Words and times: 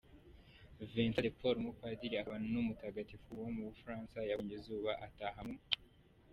Vincent 0.93 1.21
de 1.25 1.31
Paul, 1.39 1.55
umupadiri 1.61 2.15
akaba 2.17 2.37
n’umutagatifu 2.51 3.27
w’umufaransa 3.41 4.17
yabonye 4.29 4.53
izuba, 4.59 4.91
ataha 5.05 5.41
mu. 5.47 5.55